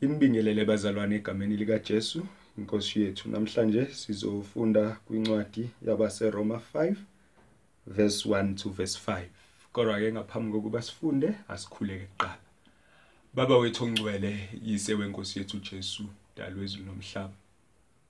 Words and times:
Inibingelele 0.00 0.64
bazalwane 0.64 1.16
egameni 1.16 1.56
lika 1.56 1.78
Jesu 1.78 2.26
inkosi 2.58 3.00
yethu 3.00 3.28
namhlanje 3.30 3.86
sizofunda 3.86 4.90
kwincwadi 4.90 5.70
yabaseRoma 5.86 6.60
5 6.74 6.94
verse 7.86 8.28
1 8.28 8.54
to 8.54 8.68
verse 8.70 8.98
5 9.06 9.24
kodwa 9.72 9.98
ke 10.00 10.12
ngaphambi 10.12 10.52
kokuba 10.52 10.82
sifunde 10.82 11.28
asikhuleke 11.48 12.06
kuqala. 12.06 12.38
Baba 13.34 13.58
wethu 13.58 13.84
ongcwele 13.84 14.48
yise 14.62 14.94
wenkosi 14.94 15.38
yethu 15.38 15.58
Jesu 15.58 16.04
dalo 16.36 16.60
wezulu 16.60 16.84
nomhlaba 16.84 17.34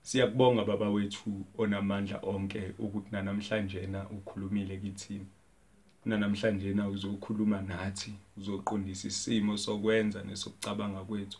Siyakubonga 0.02 0.64
baba 0.64 0.90
wethu 0.90 1.44
onamandla 1.58 2.18
onke 2.22 2.72
ukuthi 2.78 3.10
namhlanje 3.12 3.86
na 3.86 4.10
ukhulumile 4.10 4.76
kithini 4.76 5.26
namhlanje 6.04 6.74
na 6.74 6.88
uzokhuluma 6.88 7.62
nathi 7.62 8.12
uzoqondisa 8.38 9.08
isimo 9.08 9.56
sokwenza 9.56 10.22
nesokucabanga 10.22 11.04
kwethu. 11.04 11.38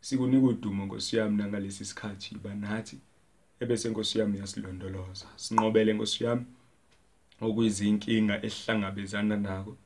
Sikunika 0.00 0.46
udumo 0.46 0.86
Nkosi 0.86 1.16
yami 1.16 1.36
nangalesi 1.36 1.84
sikhathi 1.84 2.34
banathi 2.44 2.98
ebese 3.60 3.88
Nkosi 3.90 4.18
yami 4.18 4.38
yasilondoloza. 4.38 5.26
Sinqobele 5.36 5.92
Nkosi 5.92 6.24
yami 6.24 6.44
okuyizinkinga 7.40 8.34
esihlangabezana 8.46 9.36
nako 9.36 9.76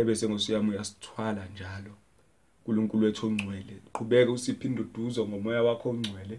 ebese 0.00 0.26
Nkosi 0.26 0.52
yami 0.52 0.70
uyasithwala 0.70 1.46
njalo. 1.52 1.94
uNkulunkulu 2.66 3.04
wethu 3.04 3.26
ongcwele 3.26 3.74
qhubeka 3.94 4.30
usiphinda 4.32 4.80
uduzo 4.82 5.28
ngomoya 5.28 5.62
wakho 5.62 5.90
ongcwele 5.90 6.36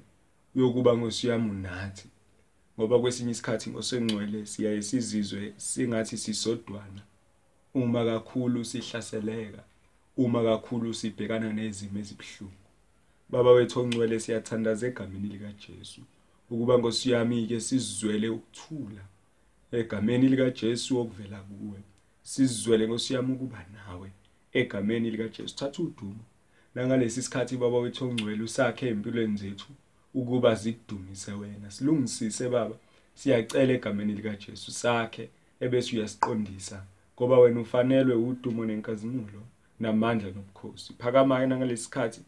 uyokuba 0.55 0.91
Nkosi 0.93 1.27
yami 1.27 1.49
unathi. 1.49 2.07
Ngoba 2.75 2.99
kwesinye 2.99 3.31
isikhathi 3.31 3.69
ngosengcwele 3.69 4.45
siyaye 4.45 4.81
sizizwe 4.81 5.53
singathi 5.57 6.17
sisodwana. 6.17 7.01
Uma 7.73 8.05
kakhulu 8.05 8.65
sihlaseleka 8.65 9.63
uma 10.17 10.43
kakhulu 10.43 10.93
sibhekana 10.93 11.53
nezimo 11.53 11.99
ezibhlungu 11.99 12.60
Baba 13.31 13.51
wethu 13.51 13.79
ongcwele 13.79 14.19
siyathandaza 14.19 14.87
egameni 14.87 15.27
lika 15.27 15.51
Jesu 15.63 16.01
ukuba 16.49 16.77
Nkosi 16.77 17.11
yami 17.11 17.47
ke 17.47 17.59
sizwele 17.59 18.29
ukuthula 18.29 19.03
egameni 19.71 20.27
lika 20.27 20.49
Jesu 20.49 20.99
okuvela 20.99 21.39
kuwe. 21.39 21.79
Sizwele 22.23 22.87
Nkosi 22.87 23.13
yami 23.13 23.33
ukuba 23.33 23.65
nawe 23.73 24.11
egameni 24.53 25.11
lika 25.11 25.27
Jesu 25.27 25.55
thatha 25.55 25.83
udumo. 25.83 26.23
Nangalesi 26.75 27.21
sikhathi 27.21 27.57
baba 27.57 27.77
wethu 27.77 28.05
ongcwele 28.05 28.43
usakhe 28.43 28.87
empilweni 28.87 29.37
zethu 29.37 29.71
ukuba 30.13 30.55
zikudumise 30.55 31.31
wena. 31.31 31.71
Silungisise 31.71 32.49
baba. 32.49 32.75
Siyacela 33.13 33.73
egameni 33.73 34.13
lika 34.13 34.35
Jesu 34.35 34.71
sakhe 34.71 35.29
ebese 35.59 35.95
uyasiqondisa 35.95 36.83
ngoba 37.15 37.39
wena 37.39 37.59
ufanelwe 37.61 38.15
udumo 38.15 38.65
nenkazimulo 38.65 39.41
namandla 39.79 40.27
nobukhosi. 40.27 40.93
Phakama 40.99 41.45
nangalesi 41.45 41.83
sikhathi 41.83 42.21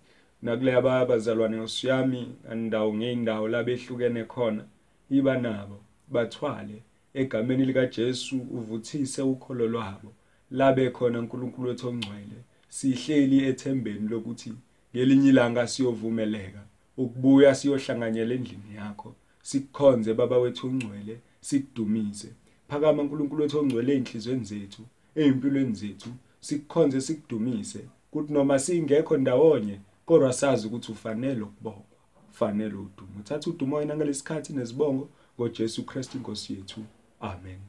nakule 0.44 0.74
abazalwane 0.74 1.58
osiyami 1.60 2.36
andawo 2.52 2.94
ngeindawo 2.94 3.48
labehlukene 3.48 4.24
khona 4.24 4.64
iba 5.10 5.38
nabo 5.38 5.78
bathwale. 6.08 6.84
Egameni 7.14 7.66
lika 7.66 7.86
Jesu 7.86 8.38
uvuthise 8.38 9.22
ukholo 9.22 9.68
lwabo 9.68 10.14
labe 10.52 10.90
khona 10.90 11.20
uNkulunkulu 11.20 11.70
wethu 11.70 11.88
ongcwele. 11.88 12.38
Sihleli 12.70 13.44
ethembeni 13.46 14.08
lokuthi 14.10 14.54
ngelinye 14.96 15.30
ilanga 15.30 15.68
siyovumeleka 15.68 16.62
ukubuya 16.98 17.56
siyohlanganyela 17.56 18.34
endlini 18.36 18.76
yakho. 18.76 19.16
Sikukhonze 19.42 20.14
baba 20.14 20.38
wethu 20.38 20.68
ongcwele 20.68 21.20
sikudumise. 21.42 22.30
Phakama 22.68 23.02
uNkulunkulu 23.02 23.42
wethu 23.42 23.60
ongcwele 23.60 23.94
einhlizweni 23.94 24.46
zethu 24.46 24.82
ezimpilweni 25.16 25.74
zethu 25.74 26.10
sikukhonze 26.40 27.02
sikudumise. 27.02 27.82
Kuthi 28.12 28.34
noma 28.34 28.60
singekho 28.60 29.18
ndawonye 29.18 29.80
kodwa 30.06 30.34
sazi 30.34 30.68
ukuthi 30.68 30.92
ufanele 30.92 31.42
ukubongwa 31.42 31.84
ufanele 32.32 32.74
udumo. 32.74 33.20
Uthatha 33.20 33.50
udumo 33.50 33.76
wena 33.76 33.96
ngalesikhathi 33.96 34.54
nezibongo 34.54 35.10
ngoJesu 35.40 35.86
Kristu 35.86 36.18
inkosi 36.18 36.54
yethu. 36.54 36.82
Amen. 37.20 37.60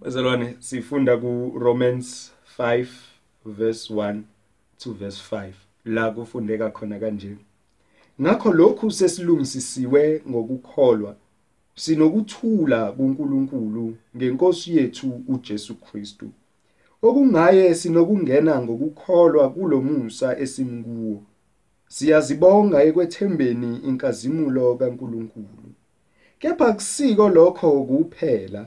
Bazalwane 0.00 0.56
sifunda 0.58 1.16
ku 1.16 1.52
Romans 1.58 2.32
5 2.58 2.86
verse 3.44 3.94
1 3.94 4.22
to 4.78 4.92
verse 4.92 5.36
5 5.36 5.52
la 5.84 6.10
kufundeka 6.10 6.70
khona 6.70 6.98
kanje. 6.98 7.36
Ngakho 8.20 8.52
lokhu 8.52 8.90
sesilungisisiwe 8.90 10.22
ngokukholwa 10.28 11.16
sinokuthula 11.74 12.92
kuNkulunkulu 12.92 13.96
ngenkosi 14.16 14.76
yethu 14.76 15.22
uJesu 15.28 15.74
Kristu. 15.74 16.30
Okungaye 17.02 17.74
sinokungena 17.74 18.62
ngokukholwa 18.62 19.50
kulomusa 19.50 20.38
esimkuwo 20.38 21.22
siyazibonga 21.88 22.78
ekwethembeni 22.88 23.70
inkazimulo 23.88 24.74
kaNkulunkulu. 24.78 25.68
Kepha 26.38 26.72
kusiko 26.72 27.28
lokho 27.28 27.70
kuphela 27.88 28.62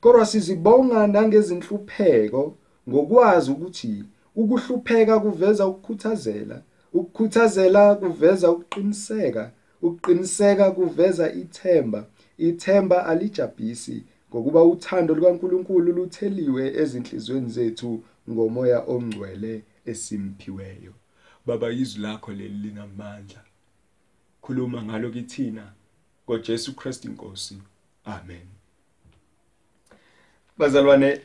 kodwa 0.00 0.26
sizibonga 0.26 1.06
nangezinhlupheko 1.06 2.54
ngokwazi 2.88 3.50
ukuthi 3.50 4.04
ukuhlupheka 4.36 5.20
kuveza 5.20 5.66
ukukhuthazela 5.66 6.62
ukukhuthazela 6.92 7.94
kuveza 7.94 8.50
ukuqiniseka 8.50 9.50
ukuqiniseka 9.82 10.70
kuveza 10.70 11.32
ithemba 11.32 12.04
ithemba 12.38 13.06
alijabhisi 13.06 14.04
ngokuba 14.30 14.62
uthando 14.62 15.14
lukaNkulunkulu 15.14 15.92
lutheliwe 15.92 16.64
ezinhlizweni 16.82 17.50
zethu 17.50 18.02
ngomoya 18.30 18.78
ongcwele 18.86 19.62
esimphiweyo 19.86 20.92
baba 21.46 21.70
izwi 21.70 22.02
lakho 22.02 22.32
leli 22.32 22.54
linamandla. 22.54 23.42
Khuluma 24.42 24.82
ngalo 24.82 25.10
kithina 25.10 25.72
ngoJesu 26.24 26.76
Kristu 26.76 27.08
inkosi. 27.08 27.56
Amen. 28.04 28.46
Bazalwane 30.58 31.20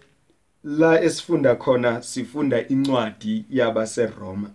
la 0.64 1.02
esifunda 1.04 1.56
khona 1.56 2.02
sifunda 2.02 2.68
incwadi 2.68 3.46
yabaseRoma. 3.50 4.52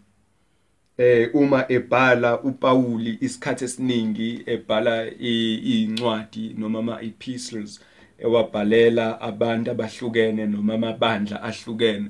Eh 0.99 1.35
uma 1.35 1.73
ebhala 1.73 2.43
uPauli 2.43 3.19
isikhathi 3.21 3.65
esiningi 3.65 4.43
ebhala 4.47 5.11
incwadi 5.21 6.55
noma 6.59 6.79
ama 6.79 7.03
epistles 7.03 7.81
ewabhalela 8.21 9.21
abantu 9.21 9.71
abahlukene 9.71 10.47
noma 10.47 10.75
amabandla 10.75 11.43
ahlukene. 11.43 12.09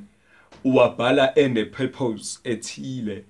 Uwabhala 0.65 1.33
and 1.37 1.59
a 1.59 1.65
purpose 1.65 2.39
ethile 2.45 3.25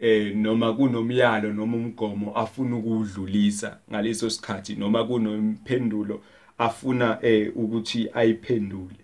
eh 0.00 0.34
noma 0.34 0.72
kunomyalo 0.72 1.52
noma 1.52 1.76
umgomo 1.76 2.32
afuna 2.36 2.76
ukudlulisa 2.76 3.78
ngaleso 3.90 4.30
sikhathi 4.30 4.74
noma 4.76 5.04
kunomphendulo 5.04 6.20
afuna 6.58 7.18
eh 7.22 7.50
ukuthi 7.56 8.08
ayiphendule. 8.14 9.02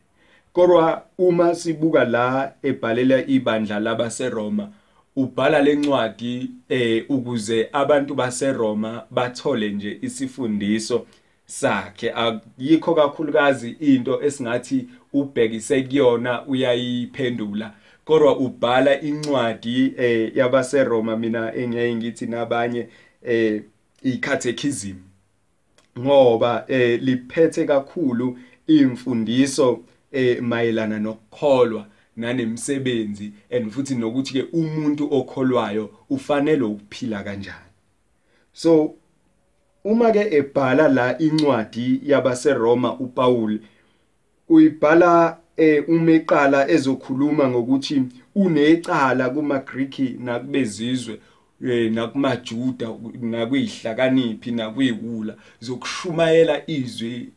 Kodwa 0.53 1.03
uma 1.19 1.55
sibuka 1.55 2.05
la 2.05 2.53
ebhalela 2.63 3.27
ibandla 3.27 3.81
labaseRoma 3.81 4.71
ubhala 5.17 5.63
lencwadi 5.63 6.51
eh 6.69 7.05
ukuze 7.09 7.69
abantu 7.73 8.15
baseRoma 8.15 9.03
bathole 9.11 9.71
nje 9.71 9.99
isifundiso 10.03 11.07
sakhe. 11.47 12.13
Ayikho 12.13 12.95
kakhulukazi 12.95 13.71
into 13.81 14.23
esingathi 14.23 14.89
ubhekise 15.13 15.83
kuyona 15.83 16.47
uyayiphendula. 16.47 17.75
Kodwa 18.05 18.39
ubhala 18.39 19.01
incwadi 19.01 19.95
eh 19.99 20.37
yabaseRoma 20.37 21.17
mina 21.17 21.55
engiyaye 21.55 21.95
ngithi 21.95 22.27
nabanye 22.27 22.89
eh 23.23 23.63
icatechism. 24.03 24.97
Ngoba 25.99 26.65
eh 26.69 27.03
liphethe 27.03 27.65
kakhulu 27.65 28.39
imfundiso 28.67 29.81
eh 30.13 30.43
mayelana 30.43 30.99
nokukholwa 30.99 31.87
nanemsebenzi 32.17 33.33
and 33.51 33.71
futhi 33.71 33.95
nokuthi 33.95 34.33
ke 34.33 34.43
umuntu 34.53 35.15
okholwayo 35.15 35.91
ufanele 36.11 36.63
ukuphila 36.63 37.23
kanjani. 37.23 37.71
So 38.53 38.95
uma 39.85 40.11
ke 40.13 40.29
ebhala 40.39 40.89
la 40.89 41.19
incwadi 41.19 42.01
yabaseRoma 42.05 42.99
uPaul 42.99 43.59
uyibhala 44.49 45.39
eh 45.57 45.89
umeqala 45.89 46.71
ezokhuluma 46.71 47.49
ngokuthi 47.49 48.03
unecala 48.35 49.31
kumaGriki 49.31 50.17
nakubezizwe 50.25 51.19
eh 51.67 51.93
nakumaJuda 51.93 52.89
nakuyihlakaniphi 53.21 54.51
nakuyiwula 54.51 55.35
zokushumayela 55.61 56.63
izwi 56.67 57.29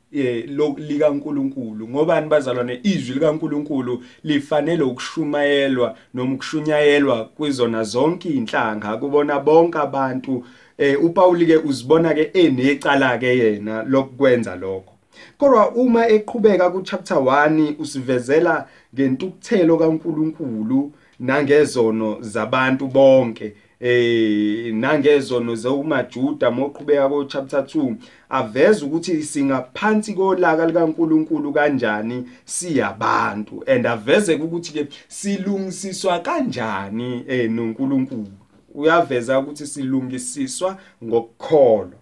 likaNkuluNkulu. 0.78 1.90
Ngobani 1.90 2.28
bazalwane 2.28 2.80
izwi 2.84 3.14
likaNkuluNkulu 3.14 4.04
lifanele 4.24 4.84
ukushumayelwa 4.84 5.98
noma 6.14 6.34
ukushunyayelwa 6.34 7.26
kwizona 7.26 7.84
zonke 7.84 8.30
inhlanga 8.30 8.98
kubona 8.98 9.40
bonke 9.40 9.78
abantu 9.78 10.46
eh 10.77 11.03
uPaul 11.03 11.45
ke 11.45 11.57
uzibona 11.57 12.13
ke 12.13 12.31
enecala 12.33 13.18
ke 13.18 13.38
yena 13.38 13.83
lokwenza 13.83 14.56
lokho. 14.56 14.94
Kodwa 15.38 15.71
uma 15.71 16.07
eqhubeka 16.07 16.69
ku 16.69 16.81
chapter 16.81 17.18
1 17.18 17.75
usivezela 17.79 18.68
ngentukuthelo 18.94 19.77
kaNkuluNkulu 19.77 20.91
nangezono 21.19 22.18
zabantu 22.21 22.88
bonke. 22.88 23.53
Eh 23.79 24.74
nangezono 24.74 25.56
zeumajuda 25.56 26.51
moqhubeka 26.51 27.09
ko 27.09 27.25
chapter 27.25 27.62
2 27.62 27.95
aveza 28.29 28.85
ukuthi 28.85 29.24
singaphansi 29.24 30.13
kolaka 30.13 30.65
likaNkuluNkulu 30.65 31.53
kanjani 31.53 32.25
siyabantu 32.45 33.63
and 33.68 33.85
aveze 33.88 34.35
ukuthi 34.35 34.74
ke 34.74 34.88
silungisiswa 35.07 36.19
kanjani 36.19 37.24
eh 37.27 37.50
noNkulunkulu. 37.50 38.47
Uyaveza 38.77 39.39
ukuthi 39.39 39.68
silungisiswa 39.68 40.77
ngokukholwa. 41.03 42.00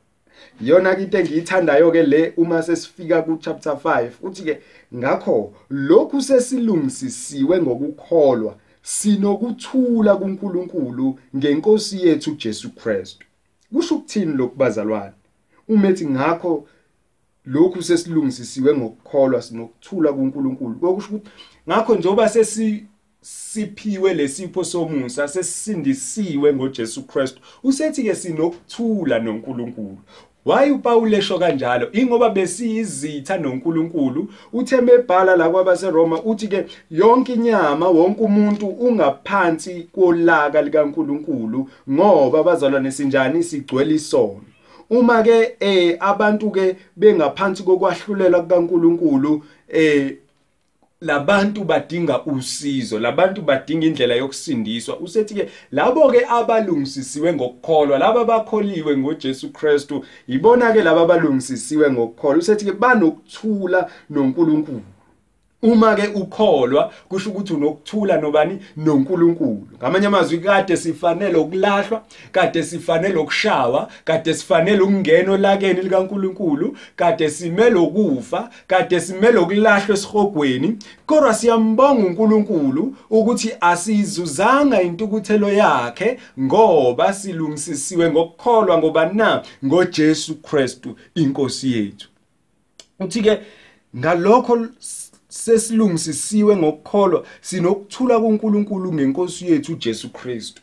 Yona 0.62 0.98
into 0.98 1.18
engiyithandayo 1.18 1.92
ke 1.92 2.04
le 2.04 2.34
uma 2.38 2.64
sesifika 2.64 3.22
ku 3.22 3.38
chapter 3.38 3.74
5 3.74 4.10
uthi 4.22 4.44
ke 4.44 4.62
ngakho 4.96 5.54
lokhu 5.70 6.22
sesilungisisiwe 6.22 7.62
ngokukholwa 7.62 8.58
sinokuthula 8.82 10.16
kuNkulunkulu 10.16 11.20
ngenkosi 11.36 12.08
yethu 12.08 12.36
Jesu 12.36 12.70
Kristu. 12.70 13.26
Kusho 13.74 13.96
ukuthini 13.96 14.34
lokubazalwane 14.34 15.14
umethi 15.68 16.06
ngakho 16.06 16.68
lokhu 17.46 17.84
sesilungisisiwe 17.84 18.78
ngokukholwa 18.78 19.42
sinokuthula 19.42 20.14
kuNkulunkulu. 20.14 20.76
Kokusho 20.76 21.08
ukuthi 21.08 21.30
ngakho 21.68 21.96
njengoba 21.96 22.30
sesi 22.30 22.86
siphiwe 23.26 24.14
lesipho 24.14 24.64
somusa 24.64 25.28
sesisindisiwe 25.28 26.54
ngoJesu 26.54 27.04
Kristu 27.04 27.42
usethi 27.64 28.04
ke 28.04 28.16
sinokuthula 28.16 29.20
noNkulunkulu 29.20 29.98
Why 30.46 30.72
uPaul 30.72 31.14
esho 31.14 31.40
kanjalo? 31.40 31.90
Ingoba 31.92 32.30
besiyizitha 32.30 33.38
noNkulunkulu. 33.38 34.30
Uthe 34.54 34.82
mebhala 34.82 35.36
la 35.36 35.50
kwabaseRoma 35.50 36.22
uthi 36.24 36.48
ke 36.48 36.66
yonke 36.92 37.34
inyama 37.34 37.90
wonke 37.90 38.22
umuntu 38.24 38.68
ungaphansi 38.68 39.88
kolaka 39.96 40.62
likaNkulunkulu 40.62 41.70
ngoba 41.90 42.44
bazalwane 42.44 42.92
sinjani 42.92 43.44
sigcwele 43.44 43.96
isono. 43.96 44.42
Uma 44.90 45.24
ke 45.24 45.56
eh 45.60 45.98
abantu 46.00 46.52
ke 46.52 46.76
bengaphansi 46.96 47.64
kokwahlulela 47.64 48.42
kukaNkulunkulu 48.42 49.44
eh 49.68 50.18
labantu 51.02 51.64
badinga 51.64 52.24
usizo 52.26 53.00
labantu 53.00 53.42
badinga 53.42 53.86
indlela 53.86 54.16
yokusindiswa. 54.16 55.00
Usethi 55.00 55.34
ke 55.34 55.50
labo 55.72 56.12
ke 56.12 56.26
abalungisisiwe 56.30 57.34
ngokukholwa 57.34 58.00
laba 58.00 58.26
bakholiwe 58.26 58.98
ngoJesu 58.98 59.50
Kristu 59.50 60.06
ibona 60.28 60.74
ke 60.74 60.84
laba 60.84 61.02
abalungisisiwe 61.02 61.92
ngokukholwa. 61.92 62.40
Usethi 62.40 62.66
ke 62.66 62.72
banokuthula 62.72 63.90
noNkulunkulu. 64.10 64.95
Uma 65.66 65.96
ke 65.96 66.08
ukholwa 66.08 66.92
kusho 67.10 67.30
ukuthi 67.30 67.54
unokuthula 67.54 68.18
nobani? 68.18 68.60
noNkulunkulu. 68.78 69.68
Ngamanye 69.78 70.08
amazwi 70.08 70.38
kade 70.38 70.78
sifanele 70.78 71.38
ukulahlwa 71.38 72.04
kade 72.32 72.64
sifanele 72.64 73.16
ukushawa 73.16 73.90
kade 74.04 74.34
sifanele 74.34 74.82
ukungena 74.82 75.32
olakeni 75.32 75.82
likaNkulunkulu 75.82 76.78
kade 76.96 77.30
simele 77.30 77.76
ukufa 77.76 78.50
kade 78.68 79.00
simele 79.00 79.38
ukulahlwa 79.38 79.98
esihogweni 79.98 80.78
kodwa 81.06 81.34
siyambonga 81.34 82.08
uNkulunkulu 82.08 82.96
ukuthi 83.10 83.52
asizuzanga 83.62 84.82
intukuthelo 84.82 85.54
yakhe 85.54 86.20
ngoba 86.40 87.14
silungisisiwe 87.14 88.12
ngokukholwa 88.12 88.78
ngoba 88.78 89.06
na? 89.14 89.44
ngoJesu 89.66 90.36
Kristu 90.36 90.96
inkosi 91.16 91.74
yethu. 91.74 92.10
Uthi 93.00 93.22
ke 93.22 93.40
ngalokho 93.98 94.68
sesilungisisiwe 95.44 96.58
ngokukholwa 96.58 97.26
sinokuthula 97.42 98.20
kuNkulunkulu 98.20 98.94
ngenkosi 98.94 99.52
yethu 99.52 99.74
uJesu 99.74 100.10
Kristu. 100.10 100.62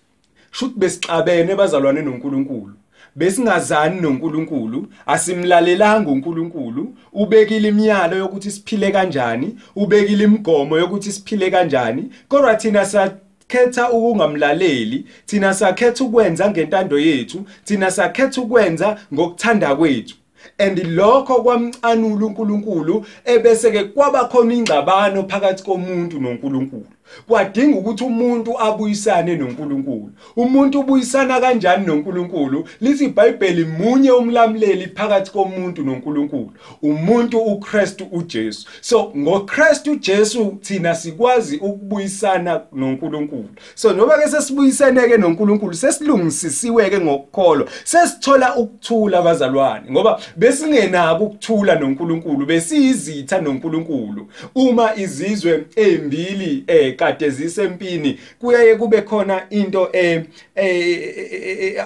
Shuthi 0.50 0.78
besixabene 0.78 1.54
bazalwane 1.54 2.02
noNkulunkulu. 2.02 2.72
Besingazani 3.16 4.00
noNkulunkulu? 4.00 4.86
Asimlalelanga 5.06 6.10
uNkulunkulu? 6.10 6.94
Ubekile 7.12 7.68
imiyalo 7.68 8.16
yokuthi 8.16 8.50
siphile 8.50 8.90
kanjani? 8.90 9.56
Ubekile 9.76 10.24
imigomo 10.24 10.78
yokuthi 10.78 11.12
siphile 11.12 11.50
kanjani? 11.50 12.10
Kodwa 12.28 12.54
thina 12.54 12.86
sakhetha 12.86 13.90
ukungamlaleli 13.90 15.06
thina 15.26 15.54
sakhetha 15.54 16.04
ukwenza 16.04 16.50
ngentando 16.50 16.98
yethu 16.98 17.46
thina 17.64 17.90
sakhetha 17.90 18.40
ukwenza 18.40 18.98
ngokuthanda 19.14 19.76
kwethu. 19.76 20.16
And 20.58 20.78
lokho 20.78 21.42
kwamcanula 21.42 22.26
uNkulunkulu 22.26 23.06
ebese 23.24 23.70
ke 23.70 23.84
kwaba 23.84 24.28
khona 24.28 24.54
ingcabano 24.54 25.28
phakathi 25.28 25.64
komuntu 25.64 26.20
noNkulunkulu. 26.20 26.86
Kwadinga 27.28 27.78
ukuthi 27.78 28.04
umuntu 28.04 28.60
abuyisane 28.60 29.36
noNkulunkulu. 29.36 30.10
Umuntu 30.36 30.80
ubuyisana 30.80 31.40
kanjani 31.40 31.86
noNkulunkulu? 31.86 32.68
Lithi 32.80 33.04
iBhayibheli 33.04 33.64
munye 33.64 34.10
umlamleli 34.10 34.86
phakathi 34.86 35.30
komuntu 35.30 35.82
noNkulunkulu. 35.82 36.50
Umuntu 36.82 37.38
uKristu 37.38 38.06
uJesu. 38.12 38.68
So 38.80 39.12
ngoKristu 39.16 39.96
Jesu 39.96 40.58
thina 40.60 40.94
sikwazi 40.94 41.56
ukubuyisana 41.56 42.60
noNkulunkulu. 42.72 43.48
So 43.74 43.92
noba 43.92 44.18
ke 44.18 44.28
sesibuyisene 44.28 45.08
ke 45.08 45.16
noNkulunkulu 45.16 45.74
sesilungisisiwe 45.74 46.90
ke 46.90 47.00
ngokukholwa 47.00 47.68
sesithola 47.84 48.56
ukuthula 48.56 49.18
abazalwane. 49.18 49.90
Ngoba 49.90 50.20
besingenako 50.36 51.24
ukuthula 51.24 51.74
noNkulunkulu 51.74 52.46
besiyizitha 52.46 53.40
noNkulunkulu. 53.40 54.28
Uma 54.54 54.96
izizwe 54.96 55.64
ezimbili 55.76 56.64
eh 56.66 56.96
kade 57.02 57.30
zisempini 57.30 58.18
kuyaye 58.38 58.76
kube 58.76 59.02
khona 59.02 59.46
into 59.50 59.88
eh 59.92 60.24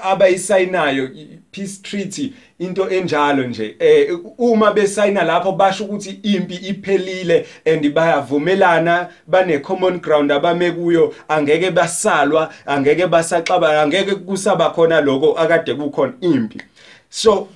abayisayinayo 0.02 1.10
peace 1.50 1.82
treaty 1.82 2.32
into 2.58 2.90
enjalo 2.90 3.42
nje. 3.46 3.76
Eh 3.78 4.18
uma 4.38 4.72
besayina 4.72 5.24
lapho 5.24 5.52
basho 5.52 5.84
ukuthi 5.84 6.10
impi 6.22 6.54
iphelile 6.54 7.46
and 7.66 7.94
bayavumelana 7.94 9.08
bane 9.26 9.58
common 9.58 9.98
ground 10.00 10.32
abame 10.32 10.70
kuyo 10.70 11.14
angeke 11.28 11.70
basalwa 11.70 12.52
angeke 12.66 13.06
basaxaba 13.06 13.82
angeke 13.82 14.14
kusaba 14.14 14.70
khona 14.70 15.00
lokho 15.00 15.32
akade 15.38 15.74
kukhona 15.74 16.12
impi. 16.20 16.60
So 17.10 17.48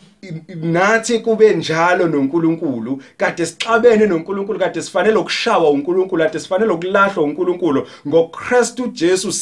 nathi 0.62 1.18
kube 1.18 1.54
njalo 1.54 2.08
noNkulunkulu 2.08 3.02
kade 3.16 3.46
sixabene 3.46 4.06
noNkulunkulu 4.06 4.58
kade 4.58 4.82
sifanele 4.82 5.16
ukushawa 5.16 5.70
uNkulunkulu 5.70 6.22
kade 6.22 6.38
sifanele 6.40 6.72
ukulahlwa 6.72 7.24
uNkulunkulu. 7.24 7.86
ngoKristu 8.08 8.86
Jesu 8.86 9.32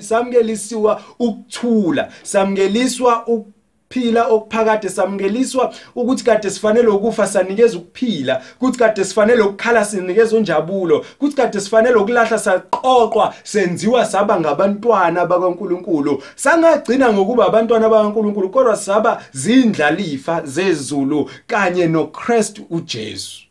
samkelisiwa 0.00 1.02
ukuthula 1.18 2.12
samkeliswa 2.22 3.26
phila 3.92 4.26
okuphakade 4.28 4.88
samngeliswa 4.88 5.74
ukuthi 5.94 6.24
kade 6.24 6.50
sifanele 6.50 6.88
ukufa 6.88 7.26
sanikeza 7.26 7.78
ukuphila 7.78 8.42
ukuthi 8.60 8.78
kade 8.78 9.04
sifanele 9.04 9.42
ukukhala 9.42 9.84
sinikeza 9.84 10.36
unjabulo 10.36 11.04
ukuthi 11.20 11.36
kade 11.36 11.60
sifanele 11.60 11.94
ukulahla 11.94 12.38
saqoqwa 12.38 13.34
senziwa 13.42 14.04
saba 14.06 14.40
ngabantwana 14.40 15.26
bakaNkuluNkulu. 15.26 16.22
Sangagcina 16.36 17.12
ngokuba 17.12 17.46
abantwana 17.46 17.88
bakaNkuluNkulu 17.88 18.50
kodwa 18.50 18.76
saba 18.76 19.22
zindlalifa 19.32 20.42
zezulu 20.46 21.30
kanye 21.46 21.86
noKristu 21.86 22.66
uJesu. 22.70 23.49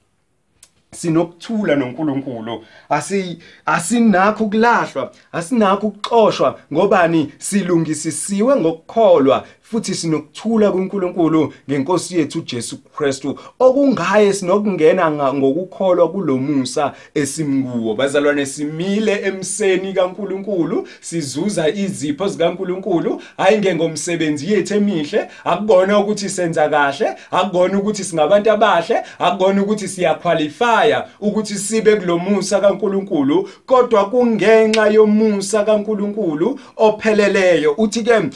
Sinokuthula 0.92 1.76
noNkulunkulu. 1.76 2.64
Asi 2.90 3.40
asinakho 3.66 4.44
ukulahlwa 4.44 5.12
asinakho 5.32 5.88
ukuxoshwa 5.88 6.60
ngobani? 6.74 7.34
Silungisisiwe 7.38 8.56
ngokukholwa 8.56 9.46
futhi 9.62 9.96
sinokuthula 9.96 10.72
kuNkulunkulu 10.72 11.54
ngenkosi 11.70 12.18
yethu 12.18 12.42
Jesu 12.42 12.78
Kristu. 12.78 13.40
Okungaye 13.60 14.34
sinokungena 14.34 15.12
ngokukholwa 15.12 16.12
kulomusa 16.12 16.94
esimkuwo. 17.16 17.96
Bazalwane 17.96 18.46
simile 18.46 19.22
emseni 19.22 19.94
kaNkulunkulu 19.94 20.88
sizuza 21.02 21.70
izipho 21.70 22.28
zikaNkulunkulu. 22.28 23.22
Hayi 23.38 23.58
ngengomsebenzi 23.58 24.54
yethu 24.54 24.74
emihle 24.74 25.28
akubona 25.46 26.00
ukuthi 26.00 26.30
senza 26.30 26.70
kahle 26.70 27.16
akubona 27.32 27.80
ukuthi 27.80 28.04
singabantu 28.04 28.52
abahle 28.52 29.04
akubona 29.20 29.64
ukuthi 29.64 29.88
siyaqualifya 30.80 31.08
ukuthi 31.20 31.56
sibe 31.56 31.96
kulomusa 31.96 32.60
kaNkulunkulu 32.60 33.50
kodwa 33.66 34.10
kungenxa 34.10 34.88
yomusa 34.88 35.64
kaNkulunkulu 35.64 36.60
opheleleyo. 36.78 37.76
Uthi 37.78 38.04
ke 38.04 38.30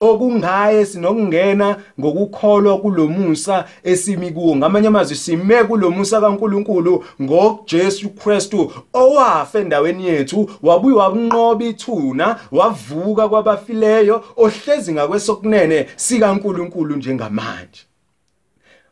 okungaye 0.00 0.86
sinokungena 0.86 1.76
ngokukholwa 2.00 2.78
kulomusa 2.78 3.64
esimi 3.84 4.30
kuwo. 4.30 4.56
Ngamanye 4.56 4.88
amazwi 4.88 5.16
sime 5.16 5.64
kulomusa 5.64 6.20
kaNkuluNkulu 6.20 7.04
ngoJesu 7.22 8.10
Kristu 8.10 8.72
owafa 8.92 9.58
endaweni 9.58 10.06
yethu 10.06 10.50
wabuye 10.62 10.96
wakunqoba 10.96 11.64
ithuna 11.64 12.36
wavuka 12.52 13.28
kwabafileyo 13.28 14.24
ohlezi 14.36 14.92
ngakwesokunene 14.92 15.86
sikaNkuluNkulu 15.96 16.96
njengamanje. 16.96 17.80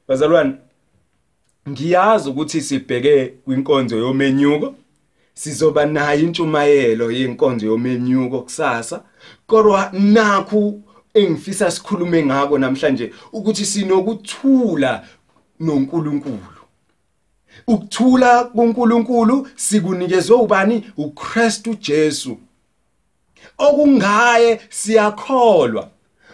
Bazalwane 0.09 0.53
ngiyazi 1.71 2.31
ukuthi 2.31 2.61
sibheke 2.61 3.27
kwinkonzo 3.27 3.97
yomenyuko 3.97 4.75
sizoba 5.35 5.87
nayo 5.87 6.21
intshumayelo 6.21 7.11
yenkonzo 7.11 7.67
yomenyuko 7.67 8.41
kusasa 8.41 9.03
kodwa 9.47 9.91
nakhu 9.93 10.83
engifisa 11.15 11.71
sikhulume 11.71 12.25
ngako 12.27 12.59
namhlanje 12.59 13.13
ukuthi 13.33 13.65
sinokuthula 13.67 15.05
noNkulunkulu. 15.61 16.61
Ukuthula 17.67 18.45
kuNkulunkulu 18.45 19.49
sikunikezwe 19.57 20.37
ubani? 20.37 20.93
uKristu 20.97 21.75
Jesu. 21.75 22.39
Okungaye 23.59 24.61
siyakholwa. 24.69 25.89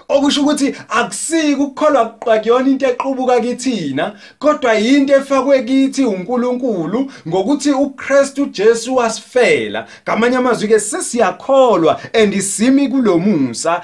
Okusho 0.09 0.43
ukuthi 0.43 0.75
akusiki 0.89 1.55
ukukholwa 1.55 2.07
kuyona 2.07 2.69
into 2.69 2.87
equbuka 2.87 3.41
kithina 3.41 4.19
kodwa 4.39 4.75
into 4.79 5.15
efakwe 5.15 5.63
kithi 5.63 6.05
uNkulunkulu 6.05 7.13
ngokuthi 7.29 7.71
uKristu 7.71 8.47
Jesu 8.47 8.97
wasifela. 8.97 9.87
Ngamanye 10.05 10.37
amazwi 10.37 10.69
ke 10.69 10.81
sesiyakholwa 10.81 12.01
andisimi 12.13 12.89
kulomusa. 12.89 13.83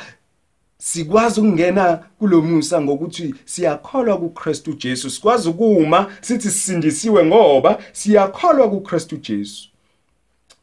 Sikwazi 0.78 1.40
ukungena 1.40 1.98
kulomusa 2.18 2.80
ngokuthi 2.80 3.34
siyakholwa 3.44 4.18
kuKristu 4.18 4.72
Jesu. 4.72 5.10
Sikwazi 5.10 5.48
ukuma 5.48 6.06
sithi 6.20 6.50
sisindisiwe 6.50 7.26
ngoba 7.26 7.78
siyakholwa 7.92 8.70
kuKristu 8.70 9.16
Jesu. 9.16 9.68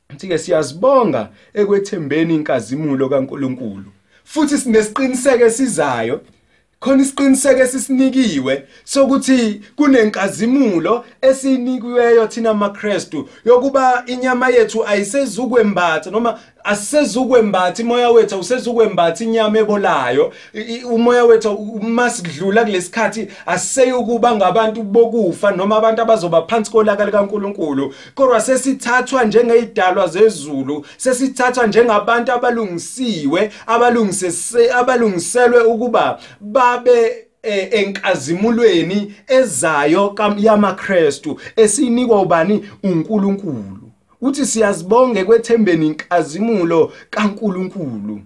Mthike 0.09 0.37
siyazibonga 0.37 1.29
ekwethembeni 1.53 2.35
inkazimulo 2.35 3.09
kaNkuluNkulu. 3.09 3.91
Futhi 4.33 4.57
sinesiqiniseko 4.57 5.45
esizayo 5.45 6.21
khona 6.79 7.01
isiqiniseko 7.03 7.61
esisinikiwe 7.61 8.53
sokuthi 8.83 9.61
kunenkazimulo 9.75 11.05
esinikiweyo 11.21 12.27
thina 12.27 12.53
maKristu 12.53 13.29
yokuba 13.45 14.03
inyama 14.05 14.49
yethu 14.49 14.87
ayisezukwembatha 14.87 16.11
noma 16.11 16.39
asisezukwembatha 16.69 17.81
imoya 17.83 18.09
wethu 18.09 18.35
awusezukwembatha 18.35 19.23
inyama 19.23 19.59
ebolayo. 19.59 20.33
Umoya 20.91 21.25
wethu 21.25 21.79
masidlula 21.81 22.65
kulesikhathi 22.65 23.27
asiseyi 23.45 23.91
ukuba 23.93 24.35
ngabantu 24.35 24.83
bokufa 24.83 25.51
noma 25.51 25.77
abantu 25.77 26.01
abazoba 26.01 26.41
phansi 26.41 26.71
kolaka 26.71 27.05
likaNkuluNkulu. 27.05 27.93
Kodwa 28.15 28.41
sesithathwa 28.41 29.23
njengezidalwa 29.23 30.07
zezulu 30.07 30.85
sesithathwa 30.97 31.67
njengabantu 31.67 32.31
abalungisiwe 32.31 33.51
abalungisese 33.67 34.71
abalungiselwe 34.71 35.63
ukuba 35.63 36.19
babe 36.41 37.29
enkazimulweni 37.71 39.13
ezayo 39.27 40.15
yamaKristu 40.37 41.39
esinikwa 41.55 42.21
ubani? 42.21 42.65
uNkulunkulu. 42.83 43.88
Uthi 44.21 44.45
siyazibonga 44.45 45.25
kwethembeni 45.25 45.87
inkazimulo 45.87 46.91
kaNkuluNkulu. 47.09 48.21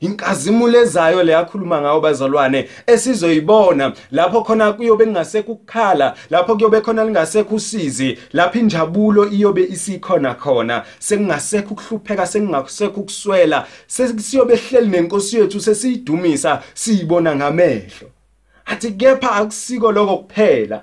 Inkazimulo 0.00 0.80
ezayo 0.80 1.22
leyakhuluma 1.22 1.80
ngayo 1.80 2.00
bazalwane 2.00 2.68
esizoyibona. 2.86 3.92
Lapho 4.10 4.42
khona 4.42 4.72
kuyobe 4.72 5.04
kungasekho 5.04 5.52
ukukhala 5.52 6.16
lapho 6.30 6.56
kuyobe 6.56 6.80
khona 6.80 7.04
lingasekho 7.04 7.54
usizi 7.54 8.18
lapho 8.32 8.58
injabulo 8.58 9.28
iyobe 9.28 9.64
isikhona 9.64 10.34
khona. 10.34 10.84
Sekungasekho 10.98 11.74
ukuhlupheka 11.74 12.26
sekungasekho 12.26 13.00
ukuswela 13.00 13.66
sesiyobe 13.86 14.56
hleli 14.56 14.88
nenkosi 14.88 15.36
yethu 15.36 15.60
sesiyidumisa 15.60 16.62
siyibona 16.74 17.36
ngamehlo. 17.36 18.10
Athi 18.66 18.92
kepha 18.92 19.32
akusiko 19.32 19.92
lokho 19.92 20.16
kuphela. 20.16 20.82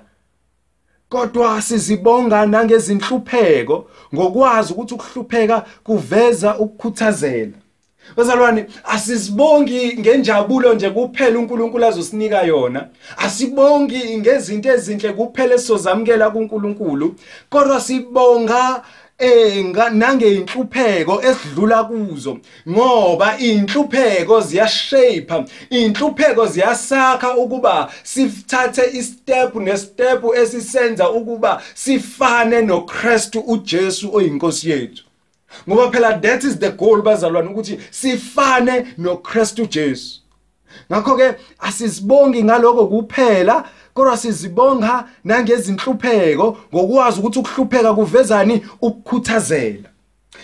Kodwa 1.14 1.62
sizibonga 1.62 2.46
nangezinhlupheko 2.46 3.86
ngokwazi 4.14 4.72
ukuthi 4.72 4.94
ukuhlupheka 4.94 5.64
kuveza 5.84 6.58
ukukhuthazela. 6.58 7.52
Bazalwane 8.16 8.66
asizibongi 8.84 9.96
ngenjabulo 9.98 10.74
nje 10.74 10.90
kuphela 10.90 11.38
uNkulunkulu 11.38 11.84
azosinika 11.86 12.42
yona. 12.42 12.86
Asibongi 13.16 14.18
ngezinto 14.18 14.68
ezinhle 14.72 15.12
kuphela 15.12 15.54
esizamkela 15.54 16.30
kuNkulunkulu. 16.30 17.14
Kodwa 17.50 17.80
sibonga 17.80 18.82
eh 19.18 19.64
nangeinhlupheko 19.92 21.22
esidlula 21.22 21.84
kuzo. 21.84 22.38
Ngoba 22.68 23.38
inhlupheko 23.38 24.40
ziyashape 24.40 25.44
inhlupheko 25.70 26.46
ziyasakha 26.46 27.36
ukuba 27.36 27.90
sithathe 28.02 28.90
istep 28.92 29.54
nestep 29.54 30.24
esisenza 30.36 31.10
ukuba 31.10 31.62
sifane 31.74 32.62
noKristu 32.62 33.40
uJesu 33.40 34.14
oyinkosi 34.14 34.70
yethu. 34.70 35.04
Ngoba 35.68 35.90
phela 35.90 36.20
that 36.20 36.44
is 36.44 36.58
the 36.58 36.70
goal 36.70 37.02
bazalwane 37.02 37.48
ukuthi 37.48 37.78
sifane 37.90 38.86
noKristu 38.98 39.66
Jesu. 39.66 40.20
Ngakho 40.92 41.16
ke 41.16 41.34
asizibongi 41.58 42.44
ngaloko 42.44 42.86
kuphela 42.86 43.64
kodwa 43.94 44.16
sizibonga 44.16 45.04
nangezinhlupheko 45.24 46.58
ngokwazi 46.74 47.20
ukuthi 47.20 47.38
ukuhlupheka 47.38 47.94
kuvezani 47.94 48.62
ukukhuthazela. 48.80 49.88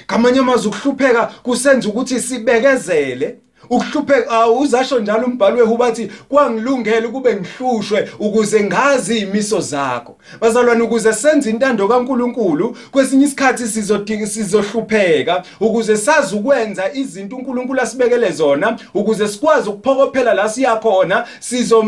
Ngamanye 0.06 0.38
amazwi 0.38 0.68
ukuhlupheka 0.68 1.26
kusenza 1.26 1.88
ukuthi 1.88 2.20
sibekezele. 2.20 3.38
Ukuhlupheka 3.70 4.30
awuzasho 4.30 4.98
njalo 4.98 5.26
umbhalo 5.26 5.56
wehubathi 5.56 6.10
kwangilungela 6.28 7.08
ukube 7.08 7.36
ngihlushwe 7.36 8.08
ukuze 8.18 8.64
ngazi 8.64 9.18
imiso 9.18 9.60
zakho. 9.60 10.16
Bazalwane 10.40 10.82
ukuze 10.82 11.12
senze 11.12 11.50
intando 11.50 11.88
kaNkuluNkulu 11.88 12.76
kwesinye 12.90 13.24
isikhathi 13.24 13.68
sizodinga 13.68 14.26
sizohlupheka 14.26 15.42
ukuze 15.60 15.96
sazi 15.96 16.36
ukwenza 16.36 16.92
izinto 16.94 17.36
uNkulunkulu 17.36 17.80
asibekele 17.80 18.30
zona 18.30 18.78
ukuze 18.94 19.28
sikwazi 19.28 19.68
ukuphokophela 19.68 20.34
la 20.34 20.48
siya 20.48 20.76
khona 20.76 21.26
sizo 21.40 21.84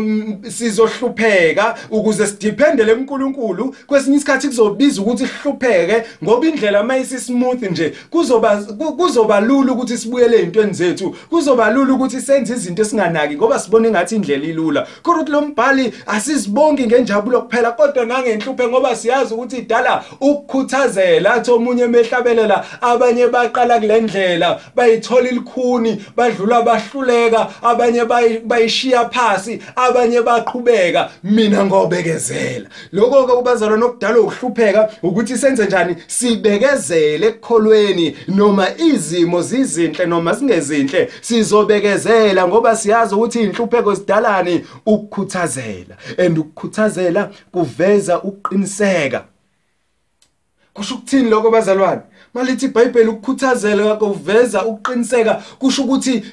sizohlupheka 0.49 1.75
ukuze 1.91 2.27
sidependele 2.27 2.95
kuNkulunkulu. 2.95 3.75
Kwesinye 3.87 4.17
isikhathi 4.17 4.47
kuzobiza 4.47 5.01
ukuthi 5.01 5.27
sihlupheke 5.27 6.03
ngoba 6.23 6.47
indlela 6.47 6.83
mayisi 6.83 7.19
smooth 7.19 7.61
nje 7.61 7.93
kuzoba 8.09 8.55
kuzoba 8.97 9.39
lula 9.39 9.71
ukuthi 9.73 9.97
sibuyele 9.97 10.37
ezintweni 10.37 10.73
zethu 10.73 11.15
kuzoba 11.29 11.72
lula 11.73 11.93
ukuthi 11.93 12.21
senze 12.21 12.53
izinto 12.53 12.81
esinganaki 12.81 13.35
ngoba 13.35 13.59
sibona 13.59 13.87
engathi 13.87 14.15
indlela 14.15 14.45
ilula. 14.45 14.87
Kodwa 15.03 15.21
ukuthi 15.21 15.31
lo 15.31 15.41
mbhali 15.41 15.93
asizibongi 16.07 16.87
ngenjabulo 16.87 17.41
kuphela 17.41 17.71
kodwa 17.71 18.05
nangenhluphe 18.05 18.67
ngoba 18.67 18.95
siyazi 18.95 19.33
ukuthi 19.33 19.57
idala 19.57 20.03
ukukhuthazela 20.21 21.33
athi 21.33 21.51
omunye 21.51 21.83
emehlabelela 21.83 22.65
abanye 22.81 23.27
baqala 23.27 23.79
kule 23.79 24.01
ndlela 24.01 24.59
bayithola 24.75 25.29
ilikhuni 25.29 26.05
badlula 26.17 26.61
bahluleka 26.61 27.49
abanye 27.61 28.05
bayishiya 28.45 29.09
phasi 29.09 29.61
abanye 29.75 30.21
baqhubeka. 30.21 31.09
Mina 31.23 31.65
ngobekezela. 31.65 32.69
Lokho 32.91 33.27
ke 33.27 33.33
kubazalwa 33.33 33.77
nokudala 33.77 34.19
ukuhlupheka 34.19 34.89
ukuthi 35.03 35.37
senze 35.37 35.65
njani? 35.65 35.95
Sibekezele 36.07 37.27
ekukholweni 37.27 38.15
noma 38.27 38.67
izimo 38.77 39.41
zizinhle 39.41 40.05
noma 40.05 40.35
singezinhle 40.35 41.09
sizobekezela 41.53 42.47
ngoba 42.47 42.75
siyazi 42.75 43.15
ukuthi 43.15 43.43
inhlupheko 43.43 43.95
sidalani 43.95 44.65
ukukhuthazela. 44.85 45.97
And 46.17 46.37
ukukhuthazela 46.37 47.31
kuveza 47.51 48.21
ukuqiniseka. 48.21 49.25
Kusho 50.73 50.95
ukuthini 50.95 51.29
lokho 51.29 51.51
bazalwane? 51.51 52.01
Malithi 52.33 52.65
iBhayibheli 52.65 53.09
ukukhuthazela 53.09 53.95
kuveza 53.95 54.65
ukuqiniseka. 54.65 55.43
Kusho 55.59 55.83
ukuthi 55.83 56.23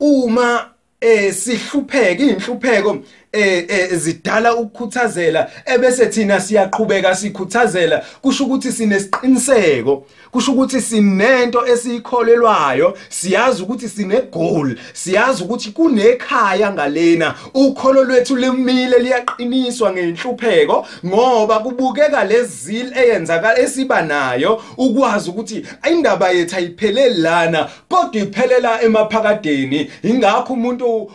uma 0.00 0.70
eh 1.00 1.34
sihlupheka 1.34 2.22
inhlupheko 2.22 2.98
eh 3.32 3.96
zidala 3.96 4.54
ukukhuthazela 4.54 5.50
ebese 5.66 6.06
thina 6.06 6.40
siyaqhubeka 6.40 7.14
sikhuthazela. 7.16 8.04
Kusho 8.22 8.44
ukuthi 8.44 8.72
sinesiqiniseko 8.72 10.06
kusho 10.32 10.52
ukuthi 10.52 10.80
sinento 10.80 11.66
esiyikholelwayo 11.66 12.98
siyazi 13.08 13.62
ukuthi 13.62 13.88
sine 13.88 14.20
goal 14.32 14.76
siyazi 14.92 15.42
ukuthi 15.42 15.70
kunekhaya 15.70 16.72
ngalena. 16.72 17.34
Ukholo 17.54 18.04
lwethu 18.04 18.36
lemile 18.36 18.98
liyaqiniswa 18.98 19.92
ngenhlupheko 19.92 20.86
ngoba 21.06 21.58
kubukeka 21.58 22.24
lezil 22.24 22.92
eyenzakala 22.98 23.58
esiba 23.58 24.02
nayo 24.02 24.62
ukwazi 24.76 25.30
ukuthi 25.30 25.66
indaba 25.90 26.30
yethu 26.30 26.56
ayipheleli 26.56 27.20
lana 27.20 27.68
kodwa 27.88 28.22
iphelela 28.22 28.82
emaphakadeni. 28.82 29.90
Ingakho 30.02 30.52
umuntu 30.52 31.10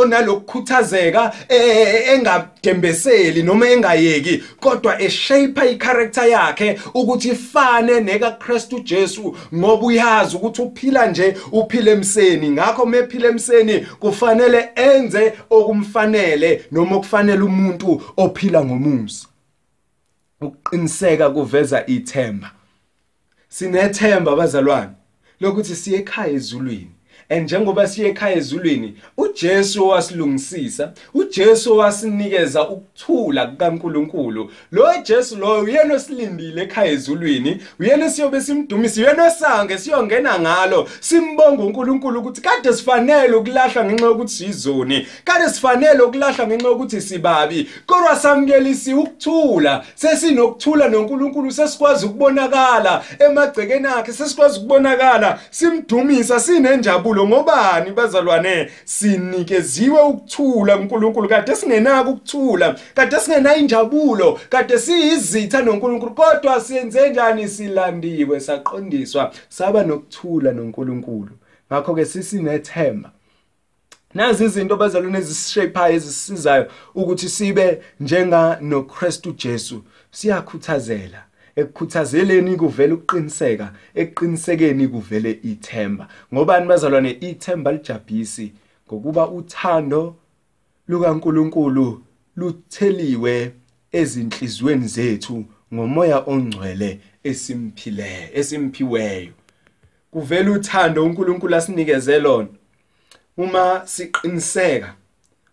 onalokukhuthazeka 0.00 1.32
engadembeseli 2.14 3.42
noma 3.42 3.68
engayeki 3.68 4.42
kodwa 4.60 5.02
eshape 5.02 5.72
icharacter 5.72 6.28
yakhe 6.28 6.78
ukuthi 6.94 7.28
ifane 7.28 8.00
neka 8.00 8.30
Kristu 8.30 8.80
Jesu 8.80 9.36
ngoba 9.54 9.86
uyazi 9.86 10.36
ukuthi 10.36 10.62
uphila 10.62 11.06
nje 11.06 11.36
uphile 11.52 11.90
emseni. 11.90 12.50
Ngakho 12.50 12.86
mephila 12.86 13.28
emseni 13.28 13.80
kufanele 13.80 14.68
enze 14.74 15.32
okumfanele 15.50 16.64
noma 16.72 16.96
okufanele 16.96 17.42
umuntu 17.42 18.02
ophila 18.16 18.64
ngomusa 18.64 19.26
ukuqiniseka 20.40 21.30
kuveza 21.30 21.86
ithemba. 21.86 22.50
Sinethemba 23.48 24.32
abazalwane 24.32 24.92
lokuthi 25.40 25.76
siye 25.76 25.98
ekhaya 25.98 26.32
ezulwini. 26.32 26.90
And 27.32 27.44
njengoba 27.44 27.88
siye 27.88 28.08
ekhaya 28.08 28.36
ezulwini 28.36 28.94
uJesu 29.16 29.88
wasilungisisa 29.88 30.92
uJesu 31.14 31.76
wasinikeza 31.78 32.68
ukuthula 32.68 33.46
kukaNkuluNkulu. 33.46 34.50
Lo 34.72 34.88
Jesu 35.04 35.36
lo 35.36 35.60
uyena 35.60 35.94
osilindile 35.94 36.62
ekhaya 36.62 36.92
ezulwini 36.92 37.62
uyena 37.80 38.10
siyobe 38.10 38.40
simdumisa 38.40 39.00
uyena 39.00 39.24
osange 39.26 39.78
siyongena 39.78 40.38
ngalo 40.38 40.88
simbonga 41.00 41.62
uNkulunkulu 41.62 42.20
ukuthi 42.20 42.40
kade 42.40 42.72
sifanele 42.72 43.36
ukulahla 43.36 43.84
ngenxa 43.84 44.06
yokuthi 44.06 44.32
sizoni 44.32 45.06
kade 45.24 45.48
sifanele 45.48 46.02
ukulahla 46.02 46.46
ngenxa 46.46 46.68
yokuthi 46.68 47.00
sibabi 47.00 47.70
kodwa 47.86 48.16
samkelisi 48.16 48.94
ukuthula. 48.94 49.84
Sesinokuthula 49.94 50.88
noNkulunkulu 50.88 51.52
sesikwazi 51.52 52.06
ukubonakala 52.06 53.04
emagcekeni 53.18 53.86
akhe 53.86 54.12
sesikwazi 54.12 54.58
ukubonakala 54.58 55.40
simdumisa 55.50 56.40
sinenjabulo 56.40 57.21
ngobani 57.26 57.90
bazalwane 57.90 58.70
sinikeziwe 58.84 60.00
ukuthula 60.00 60.76
uNkulunkulu 60.76 61.28
kade 61.28 61.56
singenako 61.56 62.10
ukuthula 62.10 62.76
kade 62.94 63.20
singenayo 63.20 63.58
injabulo 63.58 64.40
kade 64.48 64.78
siyizitha 64.78 65.62
noNkulunkulu 65.62 66.14
kodwa 66.14 66.60
siyenze 66.60 67.10
njani? 67.10 67.48
Silandiwe 67.48 68.40
saqondiswa 68.40 69.32
saba 69.48 69.82
nokuthula 69.82 70.52
noNkulunkulu. 70.52 71.30
Ngakho 71.72 71.94
ke 71.94 72.04
sisinethemba. 72.04 73.10
Nazi 74.14 74.44
izinto 74.44 74.76
bazalwane 74.76 75.18
ezisishapeayo 75.18 75.94
ezisizayo 75.94 76.66
ukuthi 76.94 77.28
sibe 77.28 77.82
njenga 78.00 78.58
noKristu 78.60 79.32
Jesu. 79.32 79.84
Siyakhuthazela 80.10 81.24
ekukhuthazeleni 81.56 82.56
kuvela 82.56 82.94
ukuqiniseka 82.94 83.72
eqinisekeni 83.94 84.88
kuvele 84.88 85.38
ithemba. 85.42 86.08
Ngobani 86.34 86.66
bazalwane? 86.66 87.10
Ithemba 87.20 87.72
lijabhisi 87.72 88.52
ngokuba 88.86 89.28
uthando 89.28 90.16
lukaNkuluNkulu 90.88 92.04
lutheliwe 92.36 93.52
ezinhlizweni 93.92 94.86
zethu 94.88 95.44
ngomoya 95.74 96.18
ongcwele 96.26 97.00
esimphile 97.24 98.30
esimphiweyo 98.34 99.32
kuvela 100.10 100.50
uthando 100.50 101.04
uNkulunkulu 101.04 101.56
asinikeze 101.56 102.18
lona. 102.18 102.48
Uma 103.36 103.82
siqiniseka 103.86 104.94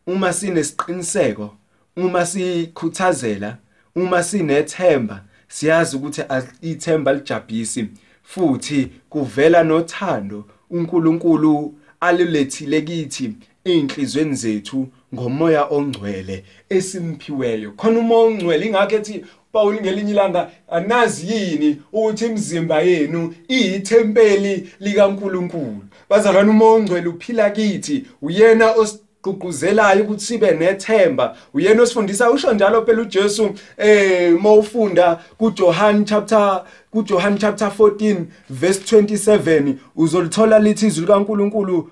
uma 0.07 0.33
sinesiqiniseko 0.33 1.55
uma 1.95 2.25
sikhuthazela 2.25 3.57
uma 3.95 4.23
sinethemba 4.23 5.23
siyazi 5.49 5.95
ukuthi 5.97 6.21
ithemba 6.61 7.13
lijabhisi 7.13 7.85
futhi 8.23 8.91
kuvela 9.09 9.63
nothando 9.63 10.45
uNkulunkulu 10.69 11.73
alulethile 11.99 12.81
kithi 12.81 13.33
einhlizweni 13.65 14.35
zethu 14.35 14.87
ngomoya 15.13 15.63
ongcwele 15.65 16.43
esimphiweyo 16.69 17.71
khona 17.71 17.99
umoya 17.99 18.25
ongcwele 18.25 18.65
ingakho 18.65 18.95
ethi 18.95 19.25
Paul 19.51 19.81
ngelinye 19.81 20.11
ilanga 20.11 20.51
anazi 20.71 21.33
yini 21.33 21.81
ukuthi 21.93 22.25
imizimba 22.25 22.81
yenu 22.81 23.35
iyithempeli 23.47 24.69
likaNkuluNkulu? 24.79 25.83
Bazalwana 26.09 26.51
umoya 26.51 26.71
ongcwele 26.71 27.07
uphila 27.07 27.49
kithi 27.49 28.05
uyena 28.21 28.75
gqugquzelayo 29.23 30.03
ukuthi 30.03 30.25
sibe 30.25 30.51
nethemba. 30.51 31.35
Uyena 31.53 31.83
osifundisa 31.83 32.31
usho 32.31 32.53
njalo 32.53 32.85
phela 32.85 33.01
uJesu 33.01 33.51
eh 33.77 34.33
mawufunda 34.41 35.19
kuJohn 35.37 36.05
chapter 36.05 36.63
kuJohn 36.91 37.37
chapter 37.37 37.71
14 37.79 38.15
verse 38.49 38.97
27 38.97 39.75
uzolithola 39.95 40.59
lithi 40.59 40.87
izwi 40.87 41.01
likaNkuluNkulu 41.01 41.91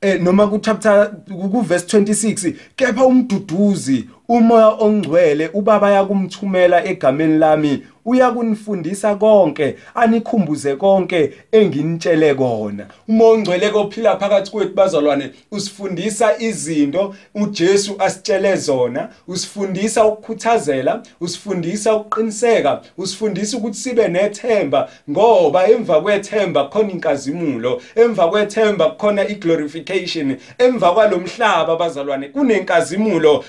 eh 0.00 0.20
noma 0.20 0.46
ku 0.46 0.58
chapter 0.58 1.10
ku 1.26 1.60
verse 1.60 1.98
26 1.98 2.54
kepha 2.76 3.06
umduduzi 3.06 4.08
umoya 4.28 4.68
ongcwele 4.68 5.50
ubaba 5.52 5.90
yakumthumela 5.90 6.84
egameni 6.84 7.38
lami 7.38 7.82
uyakunifundisa 8.04 9.14
konke 9.14 9.76
anikhumbuze 9.94 10.76
konke 10.76 11.32
enginitshele 11.52 12.34
kona. 12.34 12.86
Uma 13.08 13.24
ongcwele 13.24 13.70
kophila 13.70 14.16
phakathi 14.16 14.50
kwethu 14.50 14.74
bazalwane 14.74 15.30
usifundisa 15.50 16.38
izinto 16.38 17.14
uJesu 17.34 17.96
asitshele 17.98 18.56
zona 18.56 19.08
usifundisa 19.28 20.04
ukukhuthazela 20.04 21.02
usifundisa 21.20 21.94
ukuqiniseka 21.94 22.80
usifundisa 22.98 23.56
ukuthi 23.56 23.78
sibe 23.78 24.08
nethemba 24.08 24.88
ngoba 25.10 25.68
emva 25.68 26.00
kwethemba 26.00 26.64
khona 26.64 26.92
inkazimulo 26.92 27.82
emva 27.96 28.28
kwethemba 28.28 28.90
khona 28.90 29.28
iglorification 29.28 30.36
emva 30.58 30.92
kwalomhlaba 30.92 31.76
bazalwane 31.76 32.28
kunenkazimulo 32.28 33.44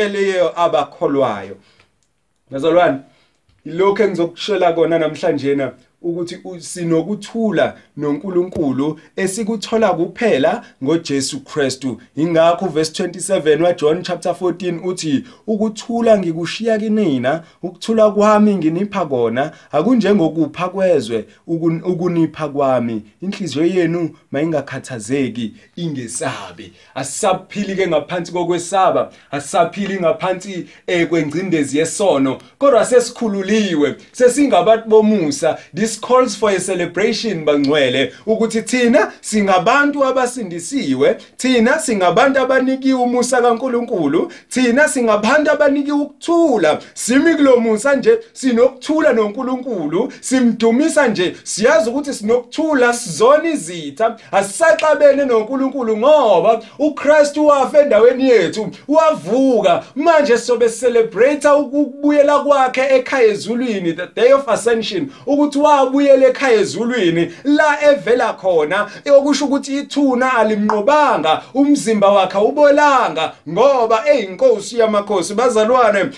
abayibekeleyo 0.00 0.52
abakholwayo. 0.56 1.56
Bazalwane 2.50 2.98
ilokho 3.64 4.02
engizokushela 4.02 4.72
kona 4.72 4.98
namhlanje 4.98 5.54
na 5.54 5.72
ukuthi 6.02 6.60
sinokuthula 6.60 7.76
noNkulunkulu 7.96 9.00
esikuthola 9.16 9.92
kuphela 9.92 10.64
ngoJesu 10.84 11.40
Kristu. 11.40 12.00
Ingakho 12.16 12.68
verse 12.68 13.02
27 13.02 13.62
waJohn 13.62 14.02
chapter 14.02 14.32
14 14.32 14.80
uthi 14.84 15.24
ukuthula 15.46 16.18
ngikushiya 16.18 16.78
kinina 16.78 17.42
ukuthula 17.62 18.10
kwami 18.10 18.54
nginipha 18.54 19.06
kona. 19.06 19.52
Akunjengokupha 19.72 20.68
kwezwe 20.68 21.24
ukunipha 21.46 22.48
kwami. 22.48 23.02
Inhliziyo 23.22 23.66
yenu 23.66 24.10
mayingakhathazeki 24.30 25.54
ingesabi. 25.76 26.72
Asisaphili 26.94 27.76
ke 27.76 27.88
ngaphansi 27.88 28.32
kokwesaba 28.32 29.12
asisaphili 29.30 30.00
ngaphansi 30.00 30.66
kwengcindezi 31.08 31.78
yesono. 31.78 32.38
Kodwa 32.58 32.84
sesikhululiwe 32.84 33.96
sesingabantu 34.12 34.88
bomusa 34.88 35.58
this 35.74 35.89
calls 35.98 36.36
for 36.36 36.50
a 36.50 36.60
celebration 36.60 37.44
bangcwele 37.44 38.12
ukuthi 38.26 38.62
thina 38.62 39.12
singabantu 39.20 40.04
abasindisiwe 40.04 41.16
thina 41.36 41.78
singabantu 41.78 42.40
abanikiwe 42.40 43.00
umusa 43.00 43.42
kaNkuluNkulu 43.42 44.32
thina 44.48 44.88
singabantu 44.88 45.50
abanikiwe 45.50 45.98
ukuthula. 45.98 46.78
Simi 46.94 47.34
kulomusa 47.34 47.94
nje 47.94 48.18
sinokuthula 48.32 49.12
noNkulunkulu 49.12 50.12
simdumisa 50.20 51.08
nje. 51.08 51.36
Siyazi 51.44 51.90
ukuthi 51.90 52.14
sinokuthula 52.14 52.92
sizona 52.92 53.48
izitha. 53.48 54.16
Asisaxabene 54.32 55.24
noNkulunkulu 55.24 55.96
ngoba 55.96 56.62
uKristu 56.78 57.46
wafa 57.46 57.82
endaweni 57.82 58.28
yethu 58.28 58.70
wavuka. 58.88 59.84
Manje 59.96 60.38
sobe 60.38 60.68
celebrate 60.68 61.48
ukubuyela 61.48 62.38
kwakhe 62.38 62.80
ekhaya 62.80 63.26
ezulwini 63.26 63.92
the 63.92 64.06
day 64.16 64.32
of 64.32 64.48
ascension 64.48 65.10
ukuthi 65.26 65.58
wabuyela 65.80 66.26
ekhaya 66.26 66.60
ezulwini 66.60 67.32
la 67.44 67.90
evela 67.90 68.32
khona 68.32 68.90
okusho 69.16 69.44
ukuthi 69.44 69.78
ithuna 69.78 70.36
alimnqobanga 70.36 71.42
umzimba 71.54 72.08
wakhe 72.08 72.38
ubolanga 72.38 73.32
ngoba 73.48 74.04
eyinkosi 74.12 74.78
yamakhosi 74.78 75.34
bazalwane 75.34 76.10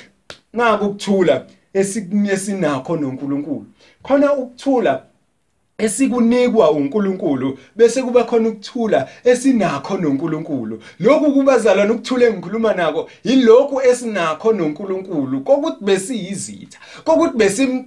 ngaku 0.57 0.85
ukuthula 0.85 1.47
esinakho 1.75 2.97
noNkulunkulu. 2.97 3.67
Khona 4.03 4.33
ukuthula 4.33 5.03
esikunikwa 5.79 6.71
uNkulunkulu 6.71 7.59
bese 7.77 8.03
kuba 8.03 8.25
khona 8.25 8.49
ukuthula 8.49 9.09
esinakho 9.25 9.97
noNkulunkulu. 9.97 10.83
Lokhu 11.01 11.33
kubazalwa 11.33 11.85
nokuthula 11.85 12.27
engikhuluma 12.27 12.75
nako 12.75 13.11
yilokhu 13.25 13.81
esinakho 13.81 14.53
noNkulunkulu. 14.53 15.41
Kokuthi 15.41 15.85
besiyizitha 15.85 16.79
kokuthi 17.05 17.37
besim 17.37 17.85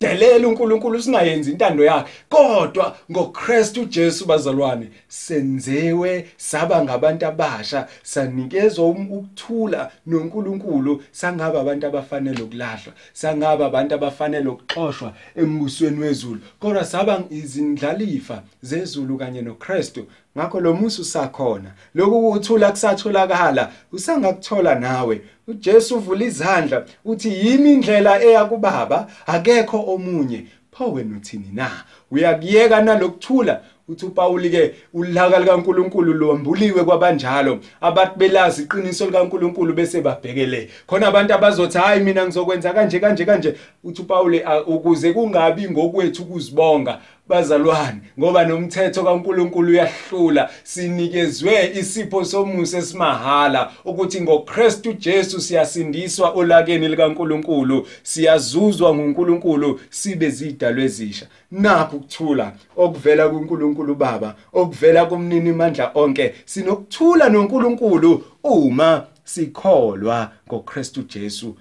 delela 0.00 0.48
uNkulunkulu 0.48 1.02
singayenzi 1.02 1.50
intando 1.50 1.84
yakhe. 1.84 2.10
Kodwa 2.28 2.96
ngoKristu 3.10 3.84
Jesu 3.84 4.26
bazalwane 4.26 4.88
senzewe 5.08 6.28
saba 6.36 6.82
ngabantu 6.84 7.26
abasha 7.26 7.88
sanikezwa 8.02 8.84
um-, 8.84 9.12
ukuthula 9.12 9.90
noNkulunkulu. 10.06 11.02
Sangaba 11.12 11.60
abantu 11.60 11.86
abafanele 11.86 12.42
ukulahlwa 12.42 12.92
sangaba 13.12 13.66
abantu 13.66 13.94
abafanele 13.94 14.48
ukuxoshwa 14.48 15.12
embusweni 15.36 16.00
wezulu. 16.00 16.40
Kodwa 16.60 16.84
saba 16.84 17.22
izindlalifa 17.30 18.42
zezulu 18.62 19.18
kanye 19.18 19.42
noKristu. 19.42 20.06
Ngakho 20.36 20.60
lo 20.60 20.74
musa 20.74 21.02
usakhona. 21.02 21.70
Lokhu 21.94 22.28
ukuthula 22.28 22.70
kusatholakala 22.70 23.72
usangakuthola 23.92 24.74
nawe. 24.74 25.20
uJesu 25.48 25.96
uvula 25.96 26.24
izandla 26.24 26.84
uthi 27.04 27.28
yimi 27.28 27.72
indlela 27.72 28.22
eya 28.22 28.44
kubaba 28.44 29.06
akekho 29.26 29.84
omunye. 29.88 30.46
Pho 30.72 30.92
wena 30.92 31.16
uthini 31.16 31.50
na? 31.52 31.70
Uyakuyeka 32.10 32.82
nalokuthula? 32.82 33.60
Uthi 33.88 34.06
uPaul 34.06 34.50
ke 34.50 34.74
ulaka 34.94 35.38
likaNkuluNkulu 35.38 36.12
lombuliwe 36.14 36.84
kwabanjalo. 36.84 37.58
Abathi 37.80 38.18
belazi 38.18 38.62
iqiniso 38.62 39.06
likaNkuluNkulu 39.06 39.74
bese 39.74 40.00
babhekele. 40.00 40.70
Khona 40.86 41.06
abantu 41.06 41.34
abazothi 41.34 41.78
hayi 41.78 42.00
mina 42.00 42.24
ngizokwenza 42.24 42.72
kanje 42.72 43.00
kanje 43.00 43.24
kanje. 43.24 43.54
Uthi 43.84 44.02
uPaul 44.02 44.40
ukuze 44.66 45.12
kungabi 45.12 45.70
ngokwethu 45.70 46.22
ukuzibonga. 46.22 46.98
Bazalwane 47.28 48.00
ngoba 48.18 48.44
nomthetho 48.44 49.04
kaNkuluNkulu 49.04 49.70
uyahlula. 49.70 50.50
Sinikezwe 50.62 51.72
isipho 51.80 52.24
somusa 52.24 52.78
esimahala 52.78 53.72
ukuthi 53.84 54.20
ngoKristu 54.20 54.92
Jesu 54.92 55.40
siyasindiswa 55.40 56.30
olakeni 56.30 56.88
likaNkuluNkulu 56.88 57.86
siyazuzwa 58.02 58.94
nguNkuluNkulu 58.94 59.80
sibe 59.90 60.30
zidalwe 60.30 60.84
ezisha. 60.84 61.26
Nakho 61.50 61.96
ukuthula 61.96 62.52
okuvela 62.76 63.28
kuNkulunkulu 63.28 63.94
Baba 63.94 64.34
okuvela 64.52 65.06
kumnini 65.06 65.52
mandla 65.52 65.90
onke 65.94 66.34
sinokuthula 66.44 67.28
noNkulunkulu 67.28 68.24
uma 68.44 69.06
sikholwa 69.24 70.32
ngoKristu 70.48 71.02
Jesu. 71.02 71.56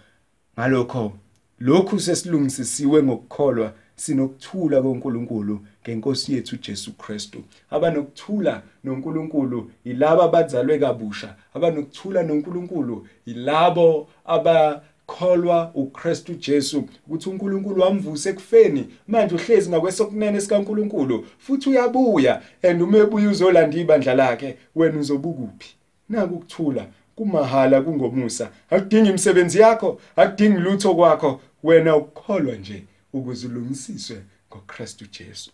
Ngalokho 0.60 1.12
lokhu 1.60 2.00
sesilungisisiwe 2.00 3.04
ngokukholwa 3.04 3.72
sinokuthula 3.96 4.82
koNkulunkulu 4.82 5.60
ngenkosi 5.84 6.34
yethu 6.34 6.58
Jesu 6.58 6.94
Kristu. 6.94 7.44
Abanokuthula 7.70 8.62
noNkulunkulu 8.84 9.72
yilabo 9.86 10.22
abazalwe 10.24 10.80
kabusha. 10.80 11.36
Abanokuthula 11.54 12.24
noNkulunkulu 12.24 13.08
yilabo 13.26 14.08
aba 14.26 14.82
kholwa 15.08 15.72
uKristu 15.74 16.34
Jesu. 16.34 16.84
Ukuthi 17.08 17.30
uNkulunkulu 17.30 17.82
wamvusa 17.82 18.30
ekufeni 18.30 18.88
manje 19.08 19.36
uhlezi 19.36 19.70
ngakwesokunene 19.70 20.42
sikaNkulunkulu 20.42 21.26
futhi 21.38 21.70
uyabuya 21.70 22.42
and 22.64 22.82
uma 22.82 22.98
ebuya 22.98 23.30
uzolanda 23.30 23.78
ibandla 23.78 24.14
lakhe 24.16 24.58
wena 24.76 25.00
uzobukuphi 25.00 25.76
naku 26.10 26.36
ukuthula 26.36 26.86
kumahala 27.16 27.82
kungomusa. 27.82 28.50
Akudingi 28.70 29.10
imisebenzi 29.10 29.60
yakho 29.60 30.00
akudingi 30.16 30.58
lutho 30.58 30.96
kwakho 30.96 31.42
wena 31.64 31.96
ukukholwa 31.96 32.56
nje. 32.56 32.84
Ukuze 33.16 33.48
ulungisiswe 33.48 34.24
ngoKristu 34.50 35.06
Jesu. 35.06 35.52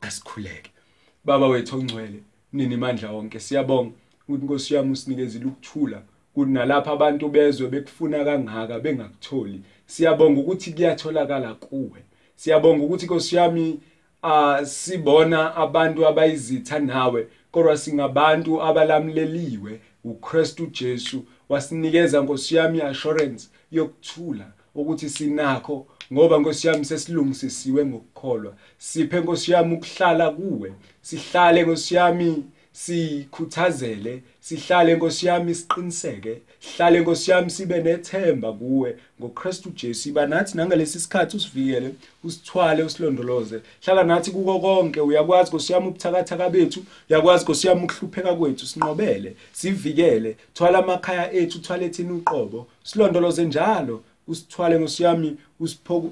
Asikhuleke. 0.00 0.70
Baba 1.24 1.46
wethu 1.48 1.78
ongcwele 1.78 2.22
nini 2.52 2.76
mandla 2.76 3.12
wonke 3.12 3.40
siyabonga 3.40 3.92
ukuthi 4.28 4.42
inkosi 4.42 4.74
yami 4.74 4.92
usinikezile 4.92 5.44
ukuthula 5.44 6.02
kunalapha 6.34 6.92
abantu 6.92 7.28
bezwe 7.28 7.68
bekufuna 7.68 8.24
kangaka 8.24 8.80
bengakutholi. 8.80 9.62
Siyabonga 9.86 10.40
ukuthi 10.40 10.72
kuyatholakala 10.72 11.54
kuwe. 11.54 12.00
Siyabonga 12.36 12.84
ukuthi 12.84 13.04
inkosi 13.04 13.36
yami 13.36 13.80
asibona 14.22 15.56
abantu 15.56 16.06
abayizitha 16.06 16.78
nawe 16.78 17.26
kodwa 17.50 17.76
singabantu 17.76 18.62
abalamleliwe 18.62 19.80
uKristu 20.04 20.66
Jesu. 20.66 21.24
Wasinikeza 21.48 22.20
nkosi 22.20 22.56
yami 22.56 22.80
assurance 22.82 23.48
yokuthula 23.72 24.46
ukuthi 24.74 25.08
sinakho 25.10 25.86
ngoba 26.12 26.38
nkosi 26.38 26.66
yami 26.66 26.84
sesilungisisiwe 26.84 27.86
ngokukholwa. 27.86 28.54
Siphe 28.78 29.20
nkosi 29.20 29.52
yami 29.52 29.74
ukuhlala 29.74 30.30
kuwe 30.30 30.72
sihlale 31.02 31.62
nkosi 31.62 31.94
yami 31.94 32.44
sikhuthazele 32.72 34.22
sihlale 34.40 34.94
nkosi 34.94 35.26
yami 35.26 35.54
siqiniseke 35.54 36.38
sihlale 36.60 37.00
nkosi 37.00 37.30
yami 37.30 37.50
sibe 37.50 37.82
nethemba 37.82 38.52
kuwe. 38.52 38.96
ngoKristu 39.20 39.70
Jesu 39.70 40.08
iba 40.08 40.26
nathi 40.26 40.56
nangalesi 40.56 41.00
sikhathi 41.00 41.36
usivikele 41.36 41.90
usithwale 42.24 42.82
usilondoloze. 42.82 43.60
Hlala 43.84 44.04
nathi 44.04 44.30
kuko 44.30 44.60
konke 44.60 45.00
uyakwazi 45.00 45.48
nkosi 45.48 45.72
yami 45.72 45.86
ubuthakathaka 45.88 46.50
bethu 46.50 46.84
uyakwazi 47.10 47.44
nkosi 47.44 47.66
yami 47.66 47.84
ukuhlupheka 47.84 48.34
kwethu 48.34 48.66
sinqobele 48.66 49.36
sivikele. 49.52 50.36
Thwala 50.54 50.78
amakhaya 50.78 51.32
ethu 51.32 51.58
thwale 51.58 51.88
thina 51.88 52.12
uqobo 52.14 52.66
silondoloze 52.84 53.44
njalo. 53.44 54.02
Usithwale 54.26 54.80
ngosiyami 54.80 55.36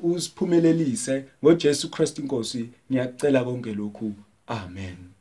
usiphumelelise. 0.03 1.25
ngoJesu 1.45 1.91
Kristu 1.91 2.23
inkosi 2.23 2.69
ngiyacela 2.91 3.45
konke 3.45 3.75
lokhu. 3.75 4.13
Amen. 4.47 5.12